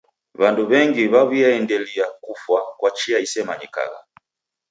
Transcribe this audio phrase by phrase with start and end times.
[0.39, 3.99] W'andu w'engi w'aw'iaendelia kufwa kwa chia isemanyikagha.